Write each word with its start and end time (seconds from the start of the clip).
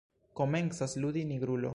Komencas 0.39 0.97
ludi 1.03 1.25
Nigrulo. 1.33 1.69